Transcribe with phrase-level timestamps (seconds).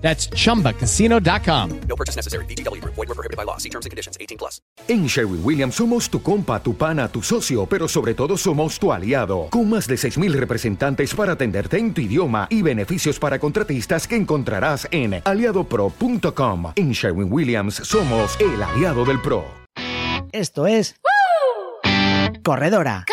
[0.00, 1.80] That's chumbacasino.com.
[1.88, 2.44] No purchase necessary.
[2.46, 2.80] BGW.
[2.84, 3.58] Void were prohibited by law.
[3.58, 4.16] See terms and conditions.
[4.18, 4.60] 18 plus.
[4.88, 8.92] En Sherwin Williams somos tu compa, tu pana, tu socio, pero sobre todo somos tu
[8.92, 14.08] aliado, con más de 6.000 representantes para atenderte en tu idioma y beneficios para contratistas
[14.08, 16.72] que encontrarás en aliadopro.com.
[16.76, 19.44] En Sherwin Williams somos el aliado del PRO.
[20.32, 20.96] Esto es
[22.42, 23.04] Corredora.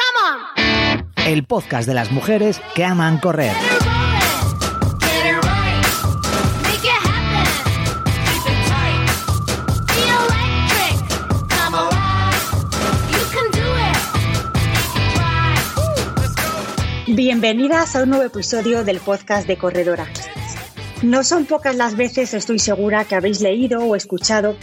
[1.26, 3.54] El podcast de las mujeres que aman correr.
[17.18, 20.06] Bienvenidas a un nuevo episodio del podcast de Corredora.
[21.02, 24.56] No son pocas las veces, estoy segura, que habéis leído o escuchado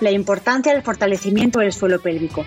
[0.00, 2.46] la importancia del fortalecimiento del suelo pélvico.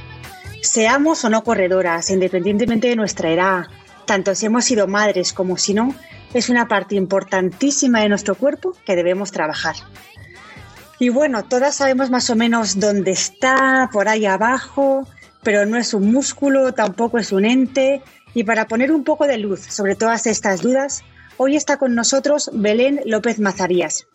[0.63, 3.67] Seamos o no corredoras, independientemente de nuestra edad,
[4.07, 5.93] tanto si hemos sido madres como si no,
[6.33, 9.75] es una parte importantísima de nuestro cuerpo que debemos trabajar.
[10.97, 15.07] Y bueno, todas sabemos más o menos dónde está, por ahí abajo,
[15.43, 18.01] pero no es un músculo, tampoco es un ente.
[18.33, 21.03] Y para poner un poco de luz sobre todas estas dudas,
[21.37, 24.07] hoy está con nosotros Belén López Mazarías,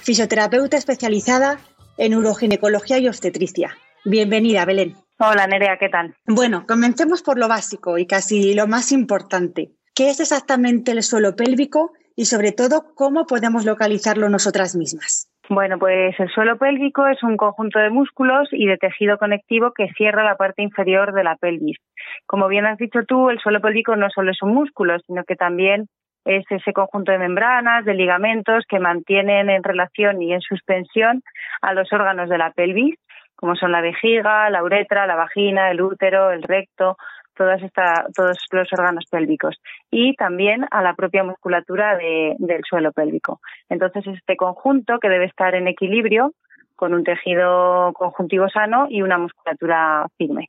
[0.00, 1.58] fisioterapeuta especializada
[1.96, 3.76] en uroginecología y obstetricia.
[4.04, 4.96] Bienvenida, Belén.
[5.18, 6.14] Hola Nerea, ¿qué tal?
[6.26, 9.72] Bueno, comencemos por lo básico y casi lo más importante.
[9.94, 15.28] ¿Qué es exactamente el suelo pélvico y sobre todo cómo podemos localizarlo nosotras mismas?
[15.54, 19.92] Bueno, pues el suelo pélvico es un conjunto de músculos y de tejido conectivo que
[19.98, 21.76] cierra la parte inferior de la pelvis.
[22.24, 25.36] Como bien has dicho tú, el suelo pélvico no solo es un músculo, sino que
[25.36, 25.88] también
[26.24, 31.22] es ese conjunto de membranas, de ligamentos que mantienen en relación y en suspensión
[31.60, 32.96] a los órganos de la pelvis
[33.42, 36.96] como son la vejiga, la uretra, la vagina, el útero, el recto,
[37.36, 39.56] todas esta, todos los órganos pélvicos
[39.90, 43.40] y también a la propia musculatura de, del suelo pélvico.
[43.68, 46.32] Entonces, este conjunto que debe estar en equilibrio
[46.76, 50.48] con un tejido conjuntivo sano y una musculatura firme.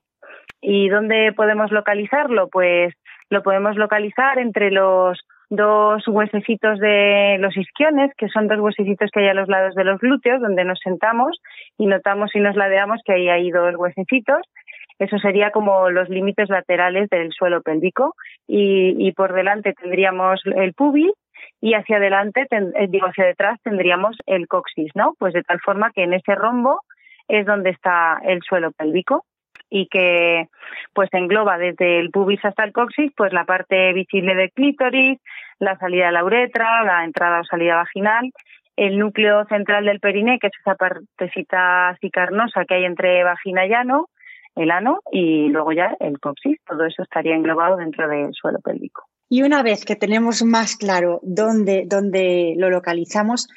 [0.62, 2.48] ¿Y dónde podemos localizarlo?
[2.50, 2.94] Pues
[3.30, 5.20] lo podemos localizar entre los
[5.50, 9.84] dos huesecitos de los isquiones, que son dos huesecitos que hay a los lados de
[9.84, 11.40] los glúteos, donde nos sentamos
[11.78, 14.42] y notamos y nos ladeamos que ahí hay dos huesecitos.
[15.00, 18.16] Eso sería como los límites laterales del suelo pélvico.
[18.48, 21.12] Y, por delante tendríamos el pubis
[21.62, 25.14] y hacia adelante, eh, digo hacia detrás, tendríamos el coxis, ¿no?
[25.18, 26.82] Pues de tal forma que en ese rombo
[27.28, 29.26] es donde está el suelo pélvico
[29.70, 30.50] y que
[30.94, 35.20] pues engloba desde el pubis hasta el coxis pues la parte visible del clítoris,
[35.60, 38.32] la salida de la uretra, la entrada o salida vaginal,
[38.76, 43.74] el núcleo central del periné, que es esa partecita así que hay entre vagina y
[43.74, 44.10] ano,
[44.56, 49.04] el ano y luego ya el coxis, todo eso estaría englobado dentro del suelo pélvico.
[49.30, 53.48] Y una vez que tenemos más claro dónde, dónde lo localizamos,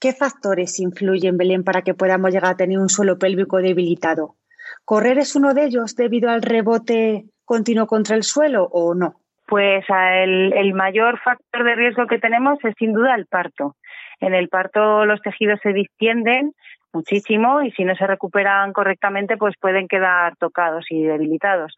[0.00, 4.36] ¿qué factores influyen, Belén, para que podamos llegar a tener un suelo pélvico debilitado?
[4.84, 9.20] ¿Correr es uno de ellos debido al rebote continuo contra el suelo o no?
[9.46, 13.76] Pues el, el mayor factor de riesgo que tenemos es sin duda el parto.
[14.20, 16.52] En el parto los tejidos se distienden
[16.96, 21.74] muchísimo y si no se recuperan correctamente pues pueden quedar tocados y debilitados.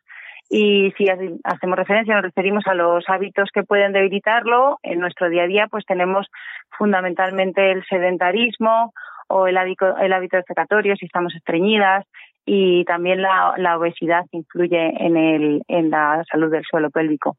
[0.50, 1.06] Y si
[1.44, 5.66] hacemos referencia, nos referimos a los hábitos que pueden debilitarlo, en nuestro día a día
[5.70, 6.26] pues tenemos
[6.70, 8.92] fundamentalmente el sedentarismo
[9.28, 12.06] o el hábito, el hábito defecatorio si estamos estreñidas,
[12.50, 17.36] y también la, obesidad influye en, el, en la salud del suelo pélvico.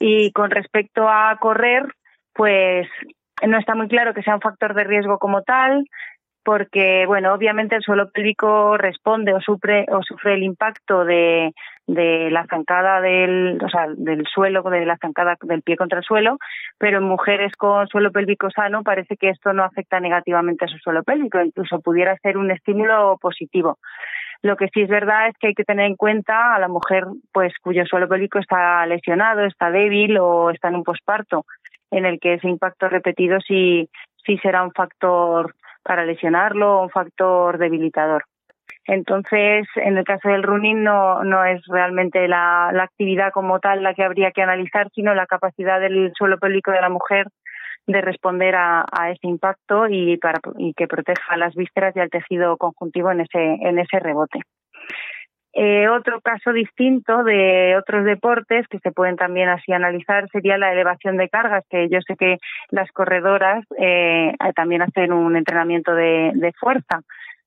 [0.00, 1.86] Y con respecto a correr,
[2.32, 2.88] pues
[3.46, 5.84] no está muy claro que sea un factor de riesgo como tal,
[6.44, 11.54] porque, bueno, obviamente el suelo pélvico responde o sufre, o sufre el impacto de,
[11.86, 16.38] la zancada del, o sea, del suelo, de la zancada del pie contra el suelo,
[16.78, 20.76] pero en mujeres con suelo pélvico sano parece que esto no afecta negativamente a su
[20.78, 23.78] suelo pélvico, incluso pudiera ser un estímulo positivo.
[24.42, 27.04] Lo que sí es verdad es que hay que tener en cuenta a la mujer
[27.32, 31.46] pues cuyo suelo pélvico está lesionado, está débil o está en un posparto,
[31.90, 33.88] en el que ese impacto repetido sí,
[34.26, 38.24] sí será un factor para lesionarlo o un factor debilitador.
[38.86, 43.82] Entonces, en el caso del running no, no es realmente la, la actividad como tal
[43.82, 47.28] la que habría que analizar, sino la capacidad del suelo pélvico de la mujer
[47.86, 52.10] de responder a, a ese impacto y, para, y que proteja las vísceras y al
[52.10, 54.40] tejido conjuntivo en ese, en ese rebote.
[55.56, 60.72] Eh, otro caso distinto de otros deportes que se pueden también así analizar sería la
[60.72, 62.38] elevación de cargas, que yo sé que
[62.70, 67.02] las corredoras eh, también hacen un entrenamiento de, de fuerza,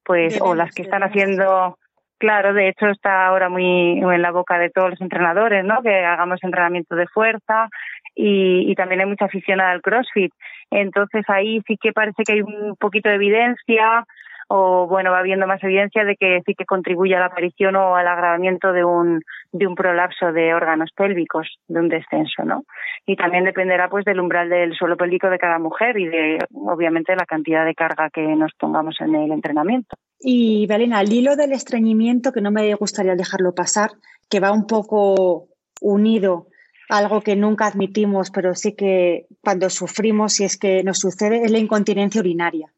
[0.05, 1.77] pues o las que están haciendo,
[2.17, 5.81] claro, de hecho está ahora muy en la boca de todos los entrenadores, ¿no?
[5.81, 7.67] Que hagamos entrenamiento de fuerza
[8.15, 10.31] y, y también hay mucha afición al CrossFit.
[10.71, 14.05] Entonces ahí sí que parece que hay un poquito de evidencia
[14.47, 17.95] o bueno, va habiendo más evidencia de que sí que contribuye a la aparición o
[17.95, 19.21] al agravamiento de un,
[19.51, 22.63] de un prolapso de órganos pélvicos, de un descenso, ¿no?
[23.05, 27.15] Y también dependerá pues del umbral del suelo pélvico de cada mujer y de, obviamente,
[27.15, 29.95] la cantidad de carga que nos pongamos en el entrenamiento.
[30.19, 33.91] Y Belén, al hilo del estreñimiento, que no me gustaría dejarlo pasar,
[34.29, 35.47] que va un poco
[35.81, 36.47] unido
[36.89, 41.51] algo que nunca admitimos, pero sí que cuando sufrimos, si es que nos sucede, es
[41.51, 42.71] la incontinencia urinaria,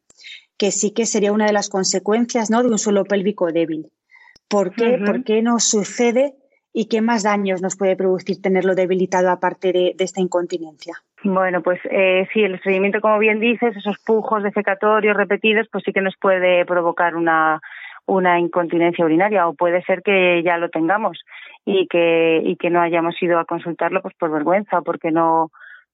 [0.60, 2.62] que sí que sería una de las consecuencias ¿no?
[2.62, 3.86] de un suelo pélvico débil.
[4.46, 4.98] ¿Por qué?
[5.02, 6.34] ¿Por qué nos sucede
[6.70, 10.96] y qué más daños nos puede producir tenerlo debilitado aparte de, de esta incontinencia?
[11.24, 15.94] Bueno, pues eh, sí, el estreñimiento, como bien dices, esos pujos defecatorios repetidos, pues sí
[15.94, 17.62] que nos puede provocar una,
[18.04, 21.20] una incontinencia urinaria o puede ser que ya lo tengamos
[21.64, 25.52] y que, y que no hayamos ido a consultarlo pues por vergüenza o porque no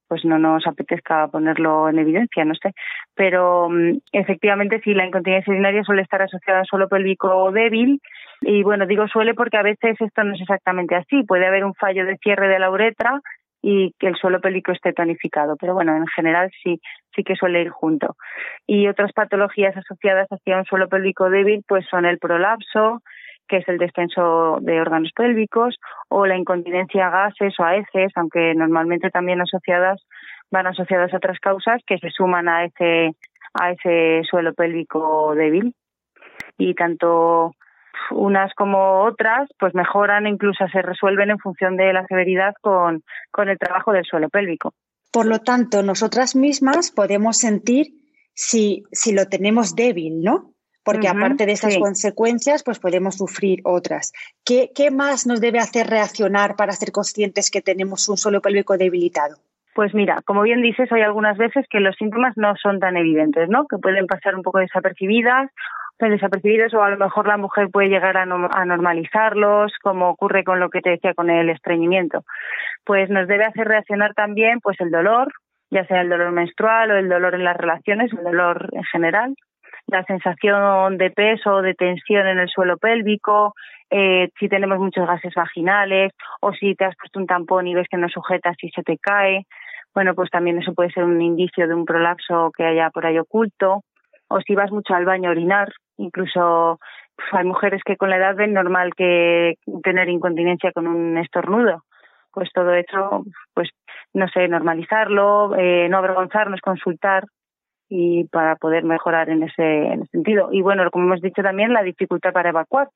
[0.08, 2.72] pues no nos apetezca ponerlo en evidencia, no sé.
[3.14, 8.00] Pero mm, efectivamente sí, la incontinencia urinaria suele estar asociada a un suelo pélvico débil
[8.42, 11.22] y bueno, digo suele porque a veces esto no es exactamente así.
[11.22, 13.20] Puede haber un fallo de cierre de la uretra
[13.62, 16.80] y que el suelo pélvico esté tonificado, pero bueno, en general sí,
[17.14, 18.16] sí que suele ir junto.
[18.66, 23.02] Y otras patologías asociadas hacia un suelo pélvico débil pues son el prolapso,
[23.48, 25.76] que es el descenso de órganos pélvicos,
[26.08, 30.02] o la incontinencia a gases o a heces, aunque normalmente también asociadas
[30.50, 33.12] van asociadas a otras causas que se suman a ese
[33.54, 35.74] a ese suelo pélvico débil.
[36.58, 37.52] Y tanto
[38.10, 43.02] unas como otras pues mejoran e incluso se resuelven en función de la severidad con,
[43.30, 44.72] con el trabajo del suelo pélvico.
[45.12, 47.86] Por lo tanto, nosotras mismas podemos sentir
[48.34, 50.52] si, si lo tenemos débil, ¿no?
[50.86, 51.80] Porque aparte de estas sí.
[51.80, 54.12] consecuencias, pues podemos sufrir otras.
[54.44, 58.78] ¿Qué, ¿Qué más nos debe hacer reaccionar para ser conscientes que tenemos un suelo pélvico
[58.78, 59.36] debilitado?
[59.74, 63.48] Pues mira, como bien dices, hay algunas veces que los síntomas no son tan evidentes,
[63.50, 63.66] ¿no?
[63.66, 65.50] Que pueden pasar un poco desapercibidas,
[65.98, 70.08] pues desapercibidos o a lo mejor la mujer puede llegar a, no- a normalizarlos, como
[70.08, 72.24] ocurre con lo que te decía con el estreñimiento.
[72.84, 75.32] Pues nos debe hacer reaccionar también, pues el dolor,
[75.70, 79.34] ya sea el dolor menstrual o el dolor en las relaciones, el dolor en general,
[79.86, 83.54] la sensación de peso de tensión en el suelo pélvico,
[83.90, 87.86] eh, si tenemos muchos gases vaginales o si te has puesto un tampón y ves
[87.88, 89.46] que no sujetas y se te cae.
[89.94, 93.18] Bueno, pues también eso puede ser un indicio de un prolapso que haya por ahí
[93.18, 93.82] oculto.
[94.28, 96.80] O si vas mucho al baño a orinar, incluso
[97.14, 99.54] pues, hay mujeres que con la edad ven normal que
[99.84, 101.84] tener incontinencia con un estornudo.
[102.32, 103.24] Pues todo eso,
[103.54, 103.70] pues
[104.12, 107.24] no sé, normalizarlo, eh, no avergonzarnos, consultar
[107.88, 110.48] y para poder mejorar en ese, en ese sentido.
[110.52, 112.88] Y bueno, como hemos dicho también, la dificultad para evacuar,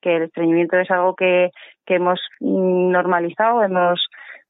[0.00, 1.50] que el estreñimiento es algo que,
[1.84, 4.00] que hemos normalizado, hemos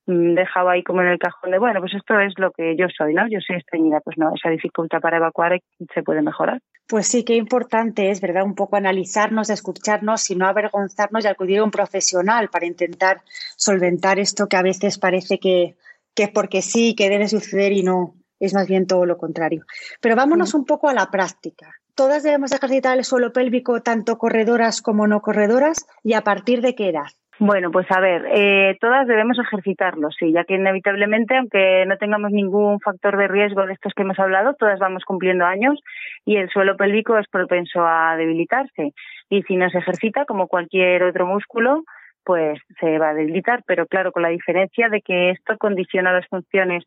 [0.07, 2.87] mm, dejado ahí como en el cajón de, bueno, pues esto es lo que yo
[2.97, 3.29] soy, ¿no?
[3.29, 5.61] Yo soy estreñida, pues no, esa dificultad para evacuar
[5.93, 6.61] se puede mejorar.
[6.87, 8.45] Pues sí, qué importante es, ¿verdad?
[8.45, 13.23] Un poco analizarnos, escucharnos y no avergonzarnos y acudir a un profesional para intentar
[13.57, 15.77] solventar esto que a veces parece que,
[16.15, 19.65] que es porque sí, que debe suceder y no, es más bien todo lo contrario.
[20.01, 21.75] Pero vámonos un poco a la práctica.
[21.95, 26.75] Todas debemos ejercitar el suelo pélvico, tanto corredoras como no corredoras, y a partir de
[26.75, 27.13] qué edad.
[27.43, 32.33] Bueno, pues a ver, eh, todas debemos ejercitarlo, sí, ya que inevitablemente, aunque no tengamos
[32.33, 35.81] ningún factor de riesgo de estos que hemos hablado, todas vamos cumpliendo años
[36.27, 38.93] y el suelo pélvico es propenso a debilitarse.
[39.31, 41.85] Y si no se ejercita, como cualquier otro músculo,
[42.25, 46.29] pues se va a debilitar, pero claro, con la diferencia de que esto condiciona las
[46.29, 46.85] funciones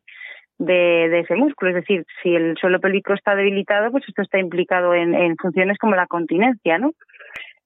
[0.58, 1.70] de, de ese músculo.
[1.70, 5.78] Es decir, si el suelo pélvico está debilitado, pues esto está implicado en, en funciones
[5.78, 6.92] como la continencia, ¿no?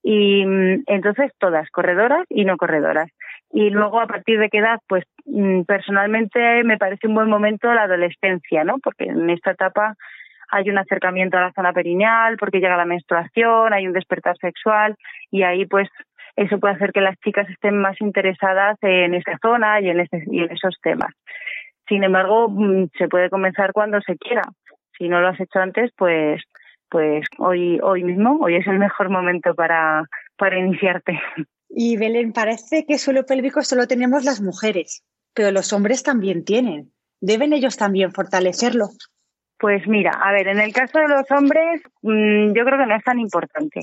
[0.03, 3.09] Y mm, entonces todas, corredoras y no corredoras.
[3.51, 7.73] Y luego, a partir de qué edad, pues mm, personalmente me parece un buen momento
[7.73, 8.77] la adolescencia, ¿no?
[8.81, 9.95] Porque en esta etapa
[10.51, 14.95] hay un acercamiento a la zona perineal, porque llega la menstruación, hay un despertar sexual
[15.31, 15.89] y ahí pues
[16.35, 20.23] eso puede hacer que las chicas estén más interesadas en esa zona y en, ese,
[20.31, 21.13] y en esos temas.
[21.89, 24.43] Sin embargo, mm, se puede comenzar cuando se quiera.
[24.97, 26.41] Si no lo has hecho antes, pues
[26.89, 30.03] pues hoy hoy mismo, hoy es el mejor momento para,
[30.37, 31.19] para iniciarte.
[31.69, 35.03] Y Belén, parece que suelo pélvico solo tenemos las mujeres,
[35.35, 36.91] pero los hombres también tienen.
[37.21, 38.87] ¿Deben ellos también fortalecerlo?
[39.59, 42.95] Pues mira, a ver, en el caso de los hombres, mmm, yo creo que no
[42.95, 43.81] es tan importante.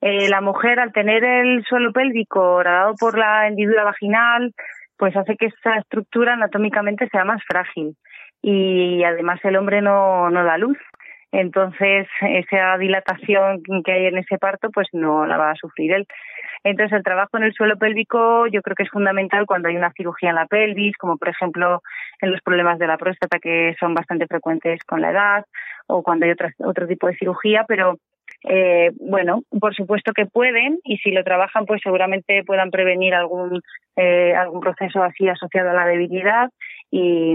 [0.00, 4.54] Eh, la mujer, al tener el suelo pélvico horadado por la hendidura vaginal,
[4.98, 7.96] pues hace que esa estructura anatómicamente sea más frágil.
[8.42, 10.78] Y además el hombre no, no da luz.
[11.32, 16.06] Entonces, esa dilatación que hay en ese parto, pues no la va a sufrir él.
[16.64, 19.92] Entonces, el trabajo en el suelo pélvico yo creo que es fundamental cuando hay una
[19.92, 21.82] cirugía en la pelvis, como por ejemplo
[22.20, 25.44] en los problemas de la próstata que son bastante frecuentes con la edad,
[25.86, 27.98] o cuando hay otro, otro tipo de cirugía, pero
[28.48, 33.60] eh, bueno, por supuesto que pueden y si lo trabajan, pues seguramente puedan prevenir algún
[33.96, 36.50] eh, algún proceso así asociado a la debilidad
[36.90, 37.34] y,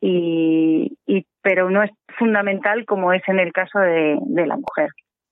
[0.00, 4.90] y, pero no es fundamental como es en el caso de, la mujer.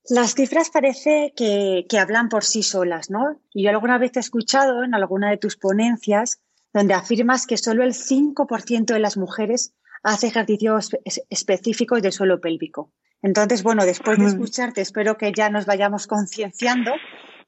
[0.08, 3.36] Las cifras parece que, que, hablan por sí solas, ¿no?
[3.52, 6.40] Y yo alguna vez he escuchado en alguna de tus ponencias
[6.72, 10.96] donde afirmas que solo el 5% de las mujeres hace ejercicios
[11.28, 12.92] específicos de suelo pélvico.
[13.22, 16.92] Entonces, bueno, después de escucharte, espero que ya nos vayamos concienciando,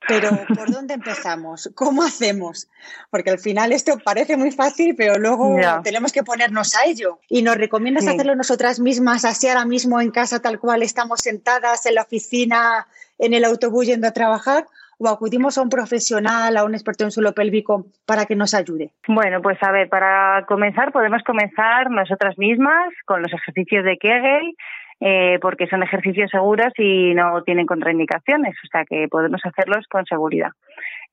[0.09, 1.71] pero ¿por dónde empezamos?
[1.75, 2.69] ¿Cómo hacemos?
[3.11, 5.81] Porque al final esto parece muy fácil, pero luego yeah.
[5.83, 7.21] tenemos que ponernos a ello.
[7.29, 8.11] ¿Y nos recomiendas sí.
[8.11, 12.89] hacerlo nosotras mismas, así ahora mismo en casa, tal cual estamos sentadas en la oficina,
[13.19, 14.67] en el autobús yendo a trabajar?
[15.03, 18.93] o acudimos a un profesional, a un experto en suelo pélvico para que nos ayude?
[19.09, 24.55] Bueno, pues a ver, para comenzar podemos comenzar nosotras mismas con los ejercicios de Kegel,
[25.01, 30.05] eh, porque son ejercicios seguros y no tienen contraindicaciones, o sea que podemos hacerlos con
[30.07, 30.51] seguridad.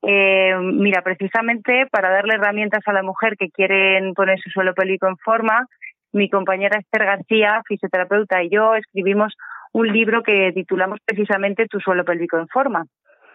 [0.03, 5.07] Eh, mira, precisamente para darle herramientas a la mujer que quieren poner su suelo pélvico
[5.07, 5.65] en forma,
[6.11, 9.33] mi compañera Esther García, fisioterapeuta, y yo escribimos
[9.73, 12.85] un libro que titulamos precisamente Tu suelo pélvico en forma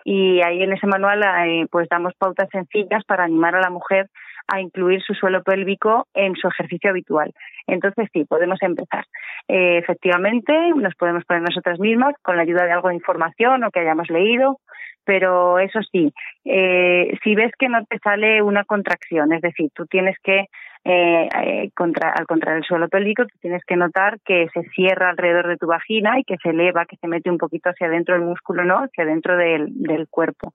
[0.05, 4.09] y ahí en ese manual eh, pues damos pautas sencillas para animar a la mujer
[4.49, 7.33] a incluir su suelo pélvico en su ejercicio habitual.
[7.67, 9.05] Entonces sí, podemos empezar.
[9.49, 13.71] Eh, efectivamente, nos podemos poner nosotras mismas con la ayuda de algo de información o
[13.71, 14.59] que hayamos leído,
[15.05, 16.13] pero eso sí,
[16.45, 20.47] eh, si ves que no te sale una contracción, es decir, tú tienes que
[20.85, 25.49] eh, contra, al contraer el suelo pélvico, tú tienes que notar que se cierra alrededor
[25.49, 28.25] de tu vagina y que se eleva, que se mete un poquito hacia adentro del
[28.25, 28.79] músculo, ¿no?
[28.79, 30.53] Hacia adentro del, del cuerpo.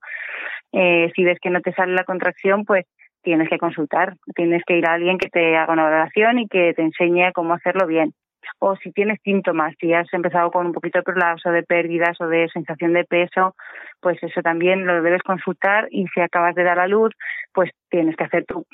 [0.70, 2.84] Si ves que no te sale la contracción, pues
[3.22, 6.74] tienes que consultar, tienes que ir a alguien que te haga una valoración y que
[6.74, 8.12] te enseñe cómo hacerlo bien.
[8.60, 12.26] O si tienes síntomas, si has empezado con un poquito de prolapso, de pérdidas o
[12.26, 13.54] de sensación de peso,
[14.00, 17.12] pues eso también lo debes consultar y si acabas de dar a luz,
[17.52, 18.64] pues tienes que hacer tu,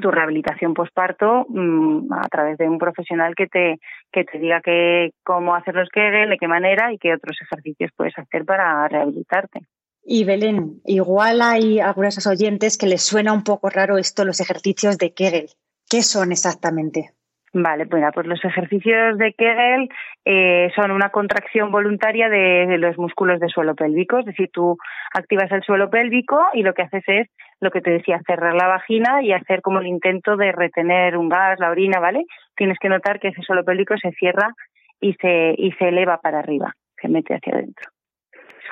[0.00, 3.78] tu rehabilitación posparto mmm, a través de un profesional que te
[4.10, 7.90] que te diga que cómo hacer los Kegel, de qué manera y qué otros ejercicios
[7.96, 9.60] puedes hacer para rehabilitarte.
[10.04, 14.98] Y Belén, igual hay algunos oyentes que les suena un poco raro esto, los ejercicios
[14.98, 15.46] de Kegel.
[15.88, 17.10] ¿Qué son exactamente?
[17.54, 19.90] Vale, bueno, pues los ejercicios de Kegel
[20.24, 24.78] eh, son una contracción voluntaria de, de, los músculos de suelo pélvico, es decir, tú
[25.12, 27.28] activas el suelo pélvico y lo que haces es
[27.60, 31.28] lo que te decía, cerrar la vagina y hacer como el intento de retener un
[31.28, 32.24] gas, la orina, ¿vale?
[32.56, 34.54] Tienes que notar que ese suelo pélvico se cierra
[34.98, 37.90] y se, y se eleva para arriba, se mete hacia adentro.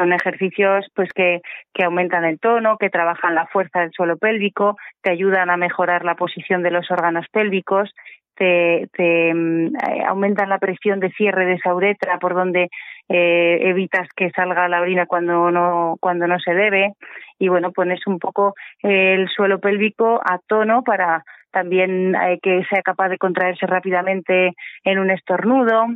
[0.00, 1.42] Son ejercicios pues que,
[1.74, 6.06] que aumentan el tono, que trabajan la fuerza del suelo pélvico, te ayudan a mejorar
[6.06, 7.92] la posición de los órganos pélvicos,
[8.34, 12.70] te, te eh, aumentan la presión de cierre de esa uretra por donde
[13.10, 16.94] eh, evitas que salga la orina cuando no cuando no se debe.
[17.38, 22.80] Y bueno pones un poco el suelo pélvico a tono para también eh, que sea
[22.80, 25.88] capaz de contraerse rápidamente en un estornudo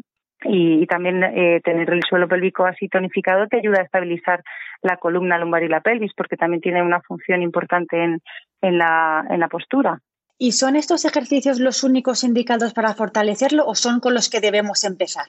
[0.45, 4.43] y, y también eh, tener el suelo pélvico así tonificado te ayuda a estabilizar
[4.83, 8.21] la columna lumbar y la pelvis porque también tiene una función importante en,
[8.61, 10.01] en, la, en la postura.
[10.39, 14.85] ¿Y son estos ejercicios los únicos indicados para fortalecerlo o son con los que debemos
[14.85, 15.27] empezar?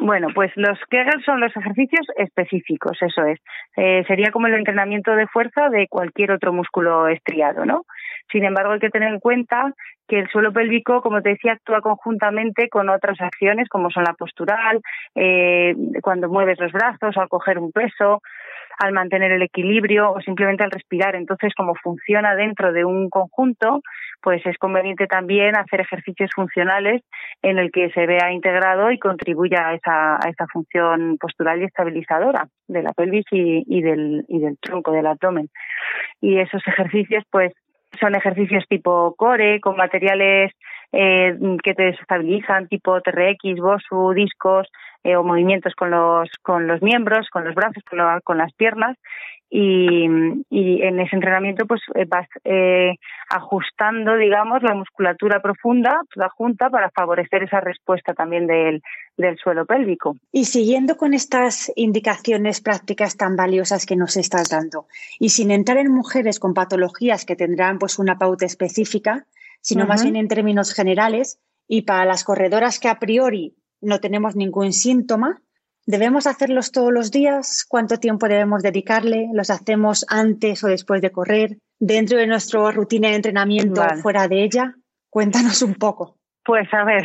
[0.00, 3.40] Bueno, pues los Kegel son los ejercicios específicos, eso es.
[3.76, 7.86] Eh, sería como el entrenamiento de fuerza de cualquier otro músculo estriado, ¿no?
[8.30, 9.72] Sin embargo, hay que tener en cuenta
[10.08, 14.14] que el suelo pélvico, como te decía, actúa conjuntamente con otras acciones como son la
[14.14, 14.80] postural,
[15.14, 18.22] eh, cuando mueves los brazos, al coger un peso,
[18.78, 21.16] al mantener el equilibrio o simplemente al respirar.
[21.16, 23.80] Entonces, como funciona dentro de un conjunto,
[24.20, 27.02] pues es conveniente también hacer ejercicios funcionales
[27.42, 31.64] en el que se vea integrado y contribuya a esa, a esa función postural y
[31.64, 35.48] estabilizadora de la pelvis y, y, del, y del tronco, del abdomen.
[36.20, 37.52] Y esos ejercicios, pues,
[38.00, 40.52] son ejercicios tipo core, con materiales
[40.92, 44.68] eh, que te desestabilizan, tipo TRX, BOSU, discos,
[45.04, 48.96] eh, o movimientos con los, con los miembros, con los brazos, con, con las piernas.
[49.58, 50.06] Y,
[50.50, 52.92] y en ese entrenamiento pues eh, vas eh,
[53.30, 58.82] ajustando, digamos, la musculatura profunda, toda junta, para favorecer esa respuesta también del,
[59.16, 60.18] del suelo pélvico.
[60.30, 65.78] Y siguiendo con estas indicaciones prácticas tan valiosas que nos estás dando, y sin entrar
[65.78, 69.24] en mujeres con patologías que tendrán pues una pauta específica,
[69.62, 74.36] sino más bien en términos generales, y para las corredoras que a priori no tenemos
[74.36, 75.40] ningún síntoma,
[75.86, 77.64] ¿debemos hacerlos todos los días?
[77.68, 79.28] ¿Cuánto tiempo debemos dedicarle?
[79.32, 81.56] ¿Los hacemos antes o después de correr?
[81.78, 83.98] ¿Dentro de nuestra rutina de entrenamiento Vale.
[83.98, 84.74] o fuera de ella?
[85.10, 86.16] Cuéntanos un poco.
[86.44, 87.02] Pues a ver,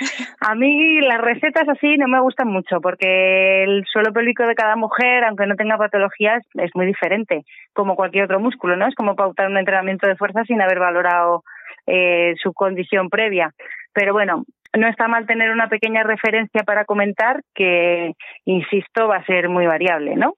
[0.40, 4.76] a mí las recetas así no me gustan mucho porque el suelo pélvico de cada
[4.76, 7.42] mujer, aunque no tenga patologías, es muy diferente,
[7.72, 8.86] como cualquier otro músculo, ¿no?
[8.86, 11.42] Es como pautar un entrenamiento de fuerza sin haber valorado
[11.86, 13.52] eh, su condición previa.
[13.92, 14.44] Pero bueno,
[14.76, 18.12] no está mal tener una pequeña referencia para comentar que,
[18.44, 20.34] insisto, va a ser muy variable, ¿no?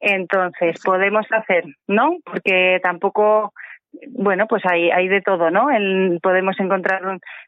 [0.00, 2.16] Entonces, podemos hacer, ¿no?
[2.24, 3.52] Porque tampoco
[4.10, 5.70] bueno, pues hay, hay de todo, ¿no?
[5.70, 7.00] El- podemos encontrar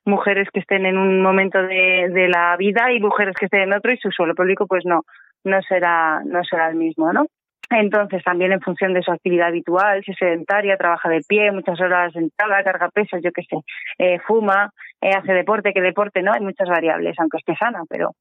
[0.07, 3.75] mujeres que estén en un momento de, de la vida y mujeres que estén en
[3.75, 5.03] otro y su suelo público pues no,
[5.45, 7.27] no será, no será el mismo, ¿no?
[7.71, 11.79] Entonces, también en función de su actividad habitual, si es sedentaria, trabaja de pie, muchas
[11.83, 13.57] horas sentada, carga pesos, yo qué sé,
[13.99, 16.33] eh, fuma, eh, hace deporte, que deporte, ¿no?
[16.33, 18.13] Hay muchas variables, aunque esté sana, pero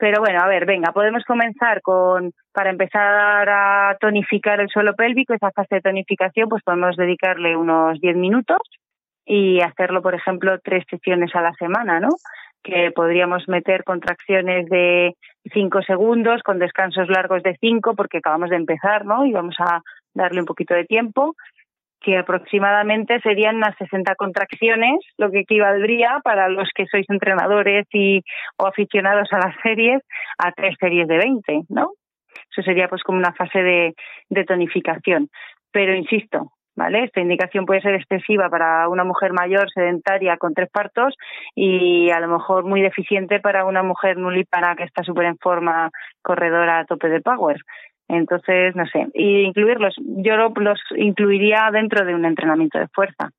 [0.00, 5.34] pero bueno, a ver, venga, podemos comenzar con, para empezar a tonificar el suelo pélvico,
[5.34, 8.56] esa fase de tonificación, pues podemos dedicarle unos 10 minutos
[9.26, 12.08] y hacerlo, por ejemplo, tres sesiones a la semana, ¿no?
[12.62, 15.16] Que podríamos meter contracciones de
[15.52, 19.26] 5 segundos con descansos largos de 5 porque acabamos de empezar, ¿no?
[19.26, 19.82] Y vamos a
[20.14, 21.34] darle un poquito de tiempo
[22.00, 28.22] que aproximadamente serían unas 60 contracciones, lo que equivaldría para los que sois entrenadores y
[28.56, 30.02] o aficionados a las series
[30.38, 31.92] a tres series de 20, ¿no?
[32.50, 33.94] Eso sería pues como una fase de,
[34.28, 35.28] de tonificación.
[35.72, 37.04] Pero insisto, ¿vale?
[37.04, 41.14] Esta indicación puede ser excesiva para una mujer mayor sedentaria con tres partos
[41.54, 45.90] y a lo mejor muy deficiente para una mujer nulípara que está súper en forma,
[46.22, 47.58] corredora a tope de power.
[48.12, 53.30] Entonces, no sé, y incluirlos, yo lo- los incluiría dentro de un entrenamiento de fuerza.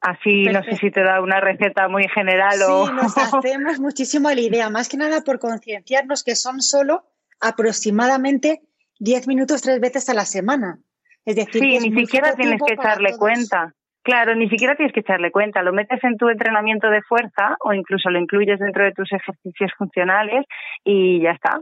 [0.00, 2.86] Así, no sé si te da una receta muy general o...
[2.86, 7.04] Sí, nos hacemos muchísimo la idea, más que nada por concienciarnos que son solo
[7.40, 8.60] aproximadamente
[8.98, 10.78] 10 minutos tres veces a la semana.
[11.24, 13.72] Es decir, Sí, es ni siquiera tienes que echarle cuenta.
[14.02, 15.62] Claro, ni siquiera tienes que echarle cuenta.
[15.62, 19.72] Lo metes en tu entrenamiento de fuerza o incluso lo incluyes dentro de tus ejercicios
[19.76, 20.44] funcionales
[20.84, 21.60] y ya está.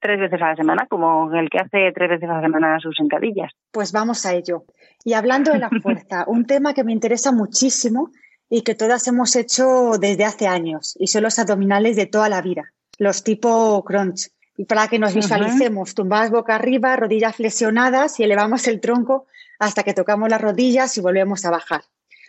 [0.00, 2.96] Tres veces a la semana, como el que hace tres veces a la semana sus
[2.96, 3.52] sentadillas.
[3.72, 4.64] Pues vamos a ello.
[5.04, 8.10] Y hablando de la fuerza, un tema que me interesa muchísimo
[8.48, 12.40] y que todas hemos hecho desde hace años, y son los abdominales de toda la
[12.40, 14.30] vida, los tipo crunch.
[14.56, 19.26] Y para que nos visualicemos, tumbadas boca arriba, rodillas flexionadas y elevamos el tronco
[19.58, 21.82] hasta que tocamos las rodillas y volvemos a bajar.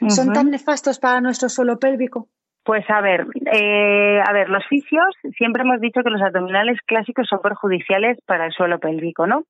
[0.09, 2.29] ¿Son tan nefastos para nuestro suelo pélvico?
[2.69, 5.07] Pues a ver, eh, a ver, los fisios
[5.39, 9.41] siempre hemos dicho que los abdominales clásicos son perjudiciales para el suelo pélvico, ¿no?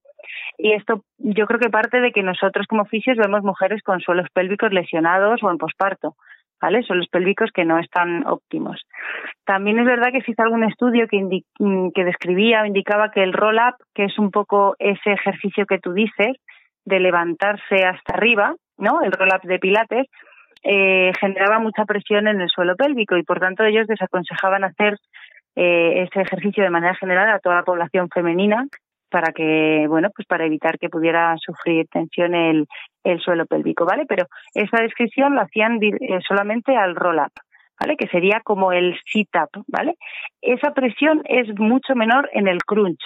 [0.58, 4.28] Y esto yo creo que parte de que nosotros como fisios vemos mujeres con suelos
[4.34, 6.16] pélvicos lesionados o en posparto,
[6.62, 6.82] ¿vale?
[6.84, 8.88] Suelos pélvicos que no están óptimos.
[9.44, 11.22] También es verdad que existe algún estudio que,
[11.60, 15.80] mm, que describía o indicaba que el roll-up, que es un poco ese ejercicio que
[15.80, 16.38] tú dices,
[16.86, 19.02] de levantarse hasta arriba, ¿no?
[19.02, 20.08] El roll-up de pilates,
[20.64, 24.98] eh, generaba mucha presión en el suelo pélvico y por tanto ellos desaconsejaban hacer
[25.56, 28.66] eh, ese ejercicio de manera general a toda la población femenina
[29.10, 32.68] para que, bueno, pues para evitar que pudiera sufrir tensión el,
[33.04, 34.06] el suelo pélvico, ¿vale?
[34.08, 37.32] Pero esa descripción lo hacían eh, solamente al roll-up,
[37.80, 37.98] ¿vale?
[37.98, 39.96] Que sería como el sit-up, ¿vale?
[40.42, 43.02] Esa presión es mucho menor en el crunch,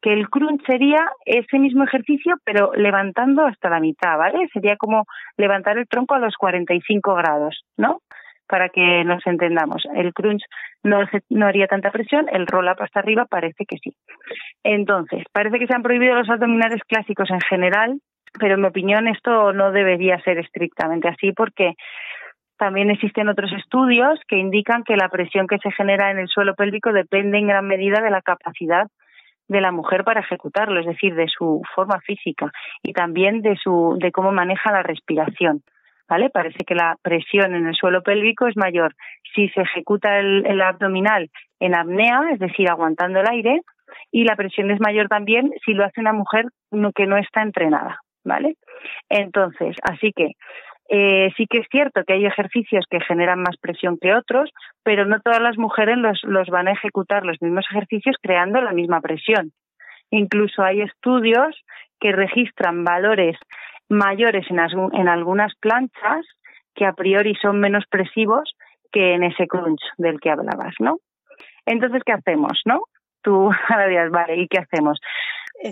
[0.00, 4.48] que el crunch sería ese mismo ejercicio, pero levantando hasta la mitad, ¿vale?
[4.52, 5.04] Sería como
[5.36, 8.00] levantar el tronco a los 45 grados, ¿no?
[8.46, 9.84] Para que nos entendamos.
[9.94, 10.42] El crunch
[10.82, 13.92] no, no haría tanta presión, el roll-up hasta arriba parece que sí.
[14.62, 18.00] Entonces, parece que se han prohibido los abdominales clásicos en general,
[18.38, 21.74] pero en mi opinión esto no debería ser estrictamente así porque
[22.56, 26.54] también existen otros estudios que indican que la presión que se genera en el suelo
[26.54, 28.88] pélvico depende en gran medida de la capacidad
[29.48, 33.96] de la mujer para ejecutarlo, es decir, de su forma física y también de su
[34.00, 35.62] de cómo maneja la respiración.
[36.08, 36.30] ¿Vale?
[36.30, 38.94] Parece que la presión en el suelo pélvico es mayor
[39.34, 41.30] si se ejecuta el, abdominal
[41.60, 43.60] en apnea, es decir, aguantando el aire,
[44.10, 46.46] y la presión es mayor también si lo hace una mujer
[46.94, 48.56] que no está entrenada, ¿vale?
[49.10, 50.32] Entonces, así que
[50.90, 54.50] Eh, sí que es cierto que hay ejercicios que generan más presión que otros,
[54.82, 58.72] pero no todas las mujeres los, los van a ejecutar los mismos ejercicios creando la
[58.72, 59.52] misma presión.
[60.10, 61.54] Incluso hay estudios
[62.00, 63.36] que registran valores
[63.88, 66.26] mayores en, algunas planchas
[66.74, 68.54] que a priori son menos presivos
[68.92, 70.98] que en ese crunch del que hablabas, ¿no?
[71.66, 72.82] Entonces, ¿qué hacemos, no?
[73.22, 75.00] Tú ahora dirás, vale, ¿y qué hacemos?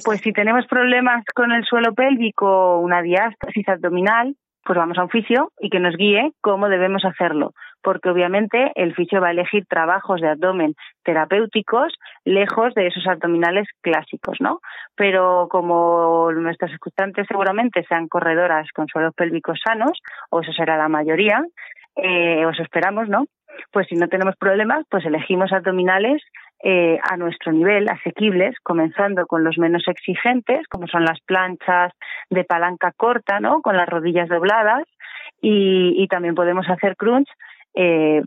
[0.04, 4.34] Pues si tenemos problemas con el suelo pélvico, una diástasis abdominal,
[4.66, 7.52] pues vamos a un fisio y que nos guíe cómo debemos hacerlo,
[7.82, 10.74] porque obviamente el fisio va a elegir trabajos de abdomen
[11.04, 14.58] terapéuticos lejos de esos abdominales clásicos, ¿no?
[14.96, 20.00] Pero como nuestras escuchantes seguramente sean corredoras con suelos pélvicos sanos,
[20.30, 21.44] o eso será la mayoría,
[21.94, 23.26] eh, os esperamos, ¿no?
[23.70, 26.22] Pues si no tenemos problemas, pues elegimos abdominales
[26.62, 31.92] eh, a nuestro nivel, asequibles, comenzando con los menos exigentes, como son las planchas
[32.30, 33.60] de palanca corta, ¿no?
[33.62, 34.84] Con las rodillas dobladas,
[35.40, 37.28] y, y también podemos hacer crunch,
[37.74, 38.22] eh,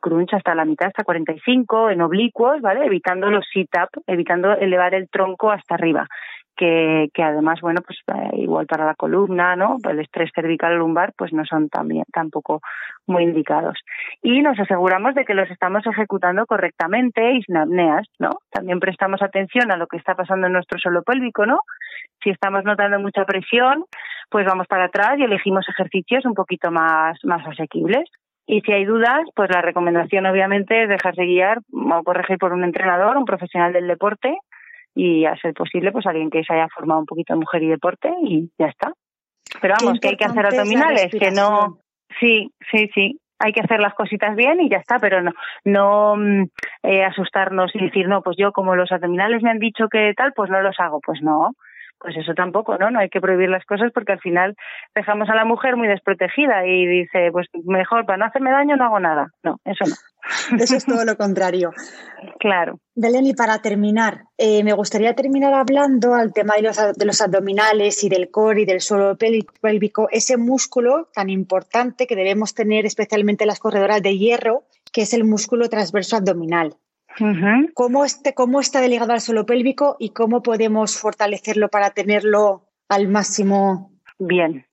[0.00, 2.84] crunch hasta la mitad, hasta 45, en oblicuos, ¿vale?
[2.84, 6.06] Evitando los sit-up, evitando elevar el tronco hasta arriba.
[6.56, 9.78] Que, además, bueno, pues eh, igual para la columna, ¿no?
[9.88, 12.60] El estrés cervical lumbar, pues no son también tampoco
[13.06, 13.78] muy indicados.
[14.22, 18.30] Y nos aseguramos de que los estamos ejecutando correctamente y sin apneas, ¿no?
[18.50, 21.58] También prestamos atención a lo que está pasando en nuestro suelo pélvico, ¿no?
[22.22, 23.84] Si estamos notando mucha presión,
[24.30, 28.08] pues vamos para atrás y elegimos ejercicios un poquito más, más asequibles.
[28.46, 32.62] Y si hay dudas, pues la recomendación obviamente es dejarse guiar o corregir por un
[32.62, 34.36] entrenador, un profesional del deporte
[34.94, 37.68] y a ser posible pues alguien que se haya formado un poquito en mujer y
[37.68, 38.92] deporte y ya está.
[39.60, 41.78] Pero vamos, que hay que hacer abdominales, que no...
[42.20, 43.20] Sí, sí, sí.
[43.40, 45.32] Hay que hacer las cositas bien y ya está, pero no,
[45.64, 46.44] no mm,
[46.84, 50.32] eh, asustarnos y decir, no, pues yo como los abdominales me han dicho que tal,
[50.34, 51.00] pues no los hago.
[51.04, 51.52] Pues no,
[52.04, 52.90] pues eso tampoco, ¿no?
[52.90, 54.54] No hay que prohibir las cosas porque al final
[54.94, 58.84] dejamos a la mujer muy desprotegida y dice, pues mejor para no hacerme daño no
[58.84, 59.28] hago nada.
[59.42, 59.94] No, eso no.
[60.58, 61.70] Eso es todo lo contrario.
[62.40, 62.78] Claro.
[62.94, 67.20] Belén, y para terminar, eh, me gustaría terminar hablando al tema de los, de los
[67.20, 72.54] abdominales y del core y del suelo pél- pélvico, ese músculo tan importante que debemos
[72.54, 74.62] tener especialmente las corredoras de hierro,
[74.92, 76.74] que es el músculo transverso abdominal.
[77.74, 83.08] ¿Cómo, este, ¿Cómo está delegado al suelo pélvico y cómo podemos fortalecerlo para tenerlo al
[83.08, 84.64] máximo Bien.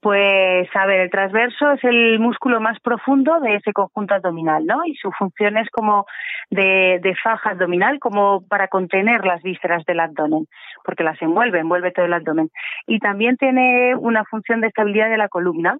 [0.00, 4.84] Pues, a ver, el transverso es el músculo más profundo de ese conjunto abdominal, ¿no?
[4.84, 6.04] Y su función es como
[6.50, 10.46] de, de faja abdominal, como para contener las vísceras del abdomen,
[10.84, 12.50] porque las envuelve, envuelve todo el abdomen.
[12.86, 15.78] Y también tiene una función de estabilidad de la columna,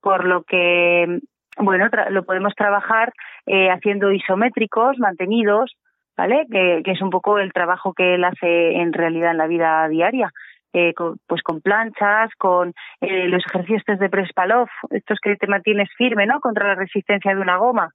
[0.00, 1.20] por lo que,
[1.58, 3.12] bueno, lo podemos trabajar
[3.46, 5.76] eh, haciendo isométricos, mantenidos,
[6.16, 6.46] ¿vale?
[6.50, 9.88] Que, que es un poco el trabajo que él hace en realidad en la vida
[9.88, 10.30] diaria
[10.72, 15.88] eh, con, pues con planchas, con eh, los ejercicios de Prespalov, estos que te mantienes
[15.96, 16.40] firme, ¿no?
[16.40, 17.90] Contra la resistencia de una goma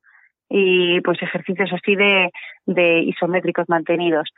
[0.49, 4.29] y pues ejercicios así de, isométricos mantenidos.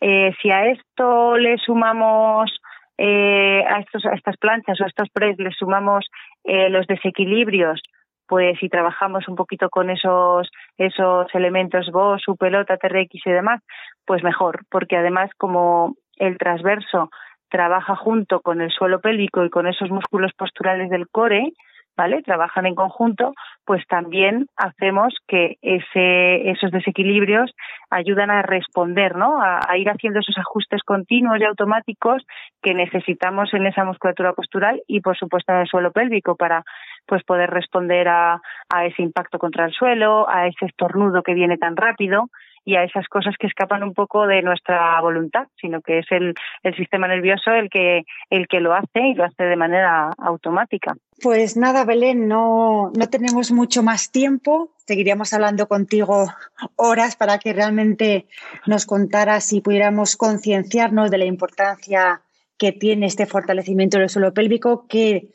[0.00, 2.60] Eh, si a esto le sumamos
[2.98, 6.06] eh, a, estos, a estas planchas o a estos press le sumamos
[6.44, 7.82] los desequilibrios,
[8.28, 13.62] pues si trabajamos un poquito con esos esos elementos Go, su pelota, TRX y demás,
[14.04, 17.10] pues mejor, porque además como el transverso
[17.48, 21.52] trabaja junto con el suelo pélvico y con esos músculos posturales del core,
[21.96, 22.22] ¿vale?
[22.22, 23.32] Trabajan en conjunto,
[23.64, 27.52] pues también hacemos que ese, esos desequilibrios
[27.90, 29.40] ayudan a responder, ¿no?
[29.40, 32.22] A, ir haciendo esos ajustes continuos y automáticos
[32.62, 36.64] que necesitamos en esa musculatura postural y, por supuesto, en el suelo pélvico para
[37.06, 38.40] pues poder responder a,
[38.72, 42.30] a ese impacto contra el suelo, a ese estornudo que viene tan rápido
[42.66, 46.34] y a esas cosas que escapan un poco de nuestra voluntad, sino que es el,
[46.64, 50.96] el sistema nervioso el que, el que lo hace y lo hace de manera automática.
[51.22, 54.72] Pues nada, Belén, no, no tenemos mucho más tiempo.
[54.84, 56.26] Seguiríamos hablando contigo
[56.74, 58.26] horas para que realmente
[58.66, 62.22] nos contaras y pudiéramos concienciarnos de la importancia
[62.58, 65.28] que tiene este fortalecimiento del suelo pélvico, que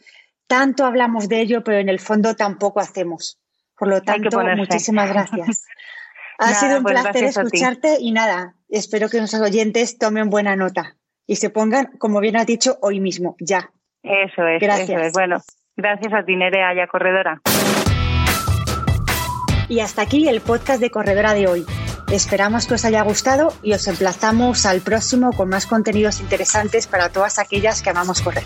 [0.48, 3.39] tanto hablamos de ello, pero en el fondo tampoco hacemos.
[3.78, 5.65] Por lo tanto, muchísimas gracias.
[6.41, 10.56] Ha nada, sido un pues placer escucharte y nada, espero que nuestros oyentes tomen buena
[10.56, 13.71] nota y se pongan, como bien has dicho, hoy mismo, ya.
[14.01, 14.89] Eso es, gracias.
[14.89, 15.13] Eso es.
[15.13, 15.38] Bueno,
[15.77, 17.41] gracias a ti, Nerea, ya corredora.
[19.69, 21.63] Y hasta aquí el podcast de Corredora de hoy.
[22.12, 27.10] Esperamos que os haya gustado y os emplazamos al próximo con más contenidos interesantes para
[27.10, 28.45] todas aquellas que amamos correr.